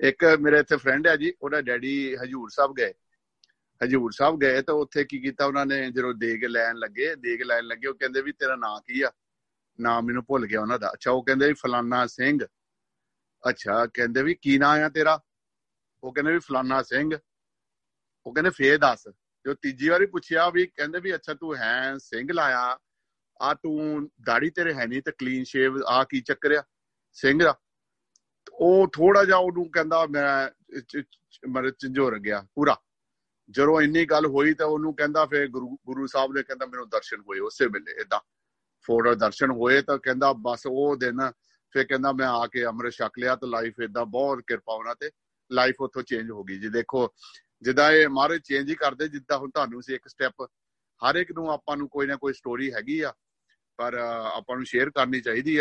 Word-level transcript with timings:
ਇੱਕ 0.00 0.24
ਮੇਰੇ 0.24 0.58
ਇੱਥੇ 0.58 0.76
ਫਰੈਂਡ 0.76 1.06
ਹੈ 1.06 1.16
ਜੀ, 1.16 1.32
ਉਹਦਾ 1.42 1.60
ਡੈਡੀ 1.60 2.16
ਹਜੂਰ 2.16 2.50
ਸਾਹਿਬ 2.50 2.74
ਗਏ। 2.78 2.92
ਹਜੂਰ 3.84 4.12
ਸਾਹਿਬ 4.12 4.38
ਗਏ 4.40 4.62
ਤਾਂ 4.62 4.74
ਉੱਥੇ 4.74 5.04
ਕੀ 5.04 5.18
ਕੀਤਾ 5.18 5.44
ਉਹਨਾਂ 5.46 5.66
ਨੇ, 5.66 5.90
ਜਦੋਂ 5.90 6.14
ਦੇਗ 6.14 6.44
ਲੈਣ 6.44 6.76
ਲੱਗੇ, 6.76 7.14
ਦੇਗ 7.14 7.42
ਲੈਣ 7.42 7.64
ਲੱਗੇ, 7.64 7.88
ਉਹ 7.88 7.94
ਕਹਿੰਦੇ 7.94 8.22
ਵੀ 8.22 8.32
ਤੇਰਾ 8.32 8.56
ਨਾਂ 8.56 8.80
ਕੀ 8.80 9.02
ਆ? 9.02 9.12
ਨਾਮ 9.80 10.04
ਮੈਨੂੰ 10.04 10.24
ਭੁੱਲ 10.24 10.46
ਗਿਆ 10.46 10.60
ਉਹਨਾਂ 10.60 10.78
ਦਾ। 10.78 10.92
ਅੱਛਾ, 10.92 11.10
ਉਹ 11.10 11.24
ਕਹਿੰਦੇ 11.24 11.46
ਵੀ 11.46 11.52
ਫਲਾਨਾ 11.52 12.06
ਸਿੰਘ। 12.06 12.46
ਅੱਛਾ, 13.48 13.86
ਕਹਿੰਦੇ 13.86 14.22
ਵੀ 14.22 14.34
ਕੀ 14.42 14.58
ਨਾਂ 14.58 14.82
ਆ 14.82 14.88
ਤੇਰਾ? 14.88 15.20
ਉਹ 16.02 16.14
ਕਹਿੰਦੇ 16.14 16.32
ਵੀ 16.32 16.38
ਫਲਾਨਾ 16.38 16.82
ਸਿੰਘ। 16.82 17.18
ਉਹ 18.26 18.34
ਕਹਿੰਦੇ 18.34 18.50
ਫੇਰ 18.50 18.78
ਦੱਸ। 18.78 19.08
ਜੋ 19.44 19.54
ਤੀਜੀ 19.54 19.88
ਵਾਰੀ 19.88 20.06
ਪੁੱਛਿਆ 20.06 20.50
ਵੀ 20.50 20.66
ਕਹਿੰਦੇ 20.66 21.00
ਵੀ 21.00 21.14
ਅੱਛਾ, 21.14 21.34
ਤੂੰ 21.34 21.56
ਹੈ, 21.56 21.94
ਸਿੰਘ 21.98 22.32
ਲਾਇਆ। 22.32 22.78
ਆ 23.42 23.54
ਤੂੰ 23.54 24.10
ਦਾੜੀ 24.22 24.50
ਤੇਰੇ 24.50 24.74
ਹੈ 24.74 24.86
ਨਹੀਂ 24.86 25.02
ਤੇ 25.02 25.12
ਕਲੀਨ 25.12 25.44
ਸ਼ੇਵ 25.44 25.78
ਆ 25.86 26.04
ਕੀ 26.04 26.20
ਚੱਕਰ 26.20 26.52
ਆ? 26.52 26.64
ਸਿੰਘ 27.12 27.44
ਦਾ। 27.44 27.58
ਉਹ 28.60 28.86
ਥੋੜਾ 28.92 29.24
ਜਿਹਾ 29.24 29.36
ਉਹਨੂੰ 29.38 29.70
ਕਹਿੰਦਾ 29.70 30.06
ਮੈਂ 30.06 30.48
ਮਰ 31.48 31.70
ਝੰਜੋਰ 31.70 32.18
ਗਿਆ 32.18 32.46
ਪੂਰਾ। 32.54 32.76
ਜਦੋਂ 33.50 33.80
ਇੰਨੀ 33.82 34.04
ਗੱਲ 34.04 34.26
ਹੋਈ 34.26 34.54
ਤਾਂ 34.54 34.66
ਉਹਨੂੰ 34.66 34.94
ਕਹਿੰਦਾ 34.94 35.24
ਫੇਰ 35.26 35.48
ਗੁਰੂ 35.48 35.76
ਗੁਰੂ 35.86 36.06
ਸਾਹਿਬ 36.06 36.32
ਨੇ 36.32 36.42
ਕਹਿੰਦਾ 36.42 36.66
ਮੈਨੂੰ 36.66 36.88
ਦਰਸ਼ਨ 36.88 37.20
ਹੋਏ 37.20 37.38
ਉਸੇ 37.38 37.66
ਵੇਲੇ 37.66 38.00
ਇਦਾਂ 38.00 38.20
ਫੋਟੋ 38.84 39.14
ਦਰਸ਼ਨ 39.14 39.50
ਹੋਏ 39.50 39.80
ਤਾਂ 39.82 39.98
ਕਹਿੰਦਾ 39.98 40.32
ਬਸ 40.32 40.66
ਉਹ 40.66 40.96
ਦਿਨ 40.96 41.30
ਫੇਰ 41.74 41.84
ਕਹਿੰਦਾ 41.84 42.12
ਮੈਂ 42.12 42.28
ਆ 42.28 42.46
ਕੇ 42.46 42.64
ਅੰਮ੍ਰਿਤ 42.64 42.92
ਛਕ 42.92 43.18
ਲਿਆ 43.18 43.36
ਤਾਂ 43.36 43.48
ਲਾਈਫ 43.48 43.80
ਇਦਾਂ 43.80 44.04
ਬਹੁਤ 44.06 44.42
ਕਿਰਪਾ 44.46 44.74
ਉਹਨਾਂ 44.74 44.94
ਤੇ 45.00 45.10
ਲਾਈਫ 45.50 45.80
ਉੱਥੋਂ 45.80 46.02
ਚੇਂਜ 46.02 46.30
ਹੋ 46.30 46.44
ਗਈ 46.44 46.58
ਜੀ। 46.58 46.68
ਦੇਖੋ, 46.68 47.08
ਜਿੱਦਾਂ 47.62 47.90
ਇਹ 47.92 48.08
ਮਾਰੇ 48.08 48.38
ਚੇਂਜ 48.38 48.70
ਹੀ 48.70 48.74
ਕਰਦੇ, 48.74 49.08
ਜਿੱਦਾਂ 49.08 49.38
ਹੁਣ 49.38 49.50
ਤੁਹਾਨੂੰ 49.50 49.82
ਸੀ 49.82 49.94
ਇੱਕ 49.94 50.08
ਸਟੈਪ 50.08 50.42
ਹਰ 51.02 51.16
ਇੱਕ 51.16 51.32
ਨੂੰ 51.32 51.50
ਆਪਾਂ 51.52 51.76
ਨੂੰ 51.76 51.88
ਕੋਈ 51.88 52.06
ਨਾ 52.06 52.16
ਕੋਈ 52.16 52.32
ਸਟੋਰੀ 52.32 52.72
ਹੈਗੀ 52.72 53.00
ਆ, 53.00 53.12
ਪਰ 53.78 53.94
ਆਪਾਂ 53.94 54.56
ਨੂੰ 54.56 54.64
ਸ਼ੇਅਰ 54.64 54.90
ਕਰਨੀ 54.90 55.20
ਚਾਹੀਦੀ 55.20 55.56
ਆ। 55.56 55.58